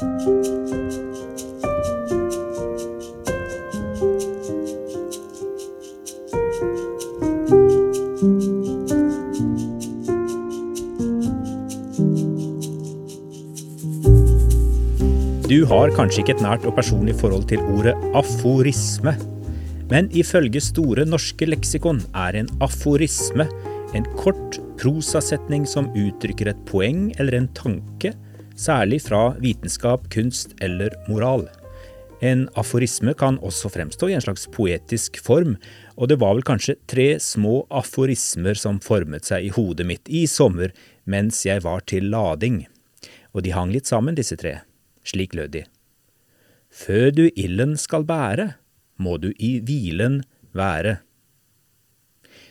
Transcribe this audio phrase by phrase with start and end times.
[0.00, 0.06] Du
[15.66, 19.12] har kanskje ikke et nært og personlig forhold til ordet aforisme.
[19.90, 23.44] Men ifølge Store norske leksikon er en aforisme
[23.94, 28.14] en kort prosasetning som uttrykker et poeng eller en tanke,
[28.60, 31.48] særlig fra vitenskap, kunst eller moral.
[32.20, 35.54] En aforisme kan også fremstå i en slags poetisk form,
[35.96, 40.26] og det var vel kanskje tre små aforismer som formet seg i hodet mitt i
[40.28, 40.74] sommer
[41.08, 42.66] mens jeg var til lading.
[43.32, 44.58] Og de hang litt sammen, disse tre.
[45.06, 45.64] Slik lød de.
[46.70, 48.52] Før du ilden skal bære,
[49.00, 50.20] må du i hvilen
[50.52, 50.98] være.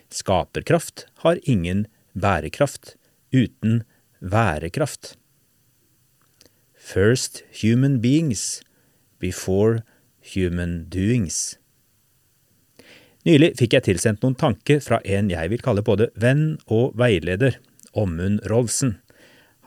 [0.09, 1.85] Skaperkraft har ingen
[2.17, 2.95] bærekraft
[3.29, 3.83] uten
[4.19, 5.13] værekraft.
[6.89, 8.63] First human beings
[9.19, 9.83] before
[10.33, 11.59] human doings.
[13.27, 17.59] Nylig fikk jeg tilsendt noen tanker fra en jeg vil kalle både venn og veileder,
[17.93, 18.95] Ommund Rolfsen.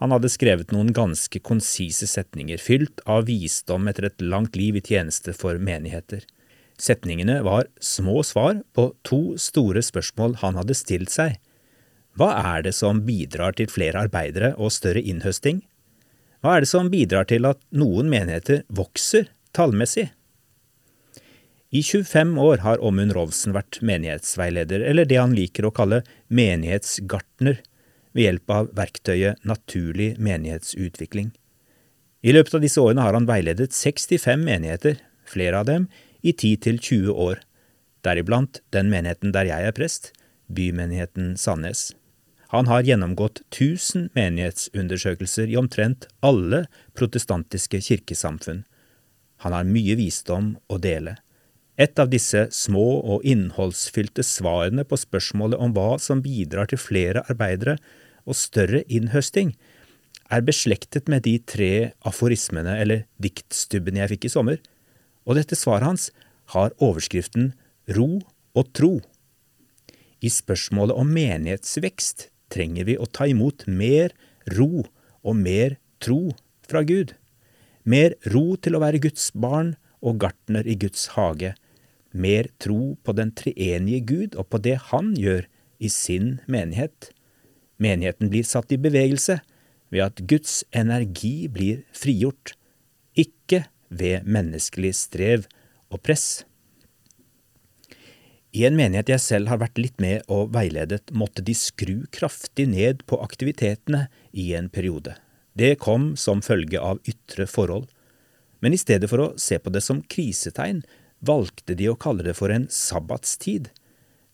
[0.02, 4.82] Han hadde skrevet noen ganske konsise setninger, fylt av visdom etter et langt liv i
[4.82, 6.26] tjeneste for menigheter.
[6.74, 11.38] Setningene var små svar på to store spørsmål han hadde stilt seg.
[12.18, 15.62] Hva er det som bidrar til flere arbeidere og større innhøsting?
[16.42, 20.08] Hva er det som bidrar til at noen menigheter vokser tallmessig?
[21.72, 26.02] I 25 år har Åmund Rolfsen vært menighetsveileder, eller det han liker å kalle
[26.34, 27.62] menighetsgartner
[28.12, 31.30] ved hjelp av verktøyet naturlig menighetsutvikling.
[32.26, 35.86] I løpet av disse årene har han veiledet 65 menigheter, flere av dem
[36.26, 37.40] i 10–20 år,
[38.02, 40.12] deriblant den menigheten der jeg er prest,
[40.50, 41.92] bymenigheten Sandnes.
[42.52, 48.66] Han har gjennomgått 1000 menighetsundersøkelser i omtrent alle protestantiske kirkesamfunn.
[49.40, 51.16] Han har mye visdom å dele.
[51.80, 57.22] Et av disse små og innholdsfylte svarene på spørsmålet om hva som bidrar til flere
[57.32, 57.78] arbeidere
[58.28, 59.54] og større innhøsting,
[60.28, 64.60] er beslektet med de tre aforismene eller diktstubbene jeg fikk i sommer,
[65.24, 66.04] og dette svaret hans
[66.52, 67.54] har overskriften
[67.96, 68.20] Ro
[68.52, 68.92] og tro.
[70.20, 74.12] I spørsmålet om menighetsvekst trenger vi å ta imot mer
[74.56, 74.84] ro
[75.22, 76.34] og mer tro
[76.68, 77.14] fra Gud.
[77.84, 81.54] Mer ro til å være Guds barn og gartner i Guds hage.
[82.12, 85.48] Mer tro på den treenige Gud og på det Han gjør
[85.82, 87.10] i sin menighet.
[87.82, 89.40] Menigheten blir satt i bevegelse
[89.92, 92.54] ved at Guds energi blir frigjort,
[93.18, 95.48] ikke ved menneskelig strev
[95.92, 96.44] og press.
[98.52, 102.66] I en menighet jeg selv har vært litt med og veiledet, måtte de skru kraftig
[102.68, 105.14] ned på aktivitetene i en periode.
[105.56, 107.88] Det kom som følge av ytre forhold.
[108.60, 110.82] Men i stedet for å se på det som krisetegn,
[111.24, 113.70] valgte de å kalle det for en sabbatstid.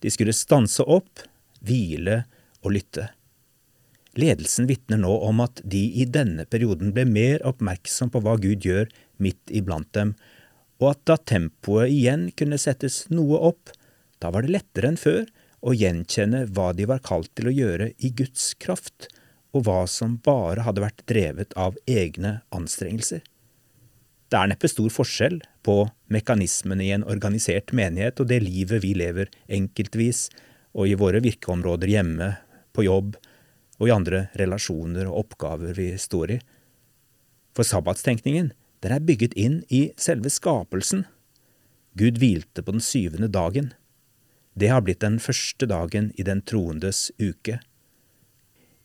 [0.03, 1.23] De skulle stanse opp,
[1.63, 2.25] hvile
[2.65, 3.09] og lytte.
[4.19, 8.67] Ledelsen vitner nå om at de i denne perioden ble mer oppmerksom på hva Gud
[8.67, 8.91] gjør
[9.23, 10.17] midt iblant dem,
[10.83, 13.71] og at da tempoet igjen kunne settes noe opp,
[14.23, 15.27] da var det lettere enn før
[15.61, 19.09] å gjenkjenne hva de var kalt til å gjøre i Guds kraft,
[19.57, 23.23] og hva som bare hadde vært drevet av egne anstrengelser.
[24.29, 25.79] Det er neppe stor forskjell på
[26.13, 30.27] mekanismene i en organisert menighet og det livet vi lever enkeltvis
[30.77, 32.35] og i våre virkeområder hjemme,
[32.77, 33.17] på jobb,
[33.81, 36.39] og i andre relasjoner og oppgaver vi står i.
[37.57, 38.53] For sabbatstenkningen,
[38.85, 41.07] den er bygget inn i selve skapelsen.
[41.99, 43.73] Gud hvilte på den syvende dagen.
[44.59, 47.61] Det har blitt den første dagen i den troendes uke.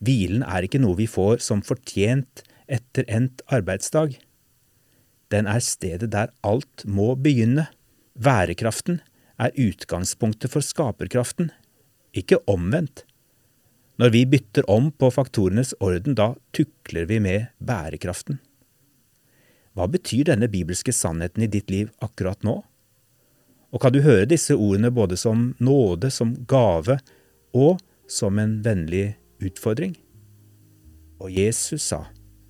[0.04, 4.18] Hvilen er ikke noe vi får som fortjent etter endt arbeidsdag.
[5.34, 7.70] Den er stedet der alt må begynne.
[8.14, 9.00] Værekraften
[9.42, 11.50] er utgangspunktet for skaperkraften,
[12.14, 13.08] ikke omvendt.
[13.98, 18.40] Når vi bytter om på faktorenes orden, da tukler vi med bærekraften.
[19.74, 22.60] Hva betyr denne bibelske sannheten i ditt liv akkurat nå?
[23.74, 27.00] Og kan du høre disse ordene både som nåde, som gave
[27.58, 29.96] og som en vennlig utfordring?
[31.24, 32.04] Og Jesus sa,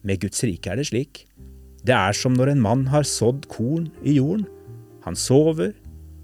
[0.04, 1.24] med Guds rike er det slik,
[1.84, 4.46] det er som når en mann har sådd korn i jorden.
[5.04, 5.74] Han sover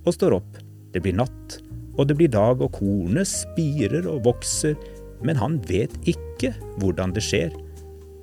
[0.05, 0.59] og står opp.
[0.93, 1.59] Det blir natt,
[1.99, 4.77] og det blir dag, og kornet spirer og vokser
[5.25, 7.53] men han vet ikke hvordan det skjer.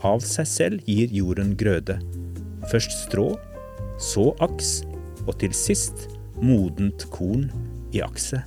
[0.05, 1.99] Av seg selv gir jorden grøde.
[2.71, 3.33] Først strå,
[4.01, 4.81] så aks,
[5.27, 6.09] og til sist
[6.43, 7.51] modent korn
[7.93, 8.45] i akset.